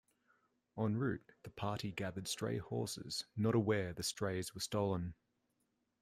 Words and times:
En 0.79 0.97
route 0.97 1.31
the 1.43 1.51
party 1.51 1.91
gathered 1.91 2.27
stray 2.27 2.57
horses, 2.57 3.25
not 3.37 3.53
aware 3.53 3.93
the 3.93 4.01
strays 4.01 4.55
were 4.55 4.59
stolen. 4.61 5.13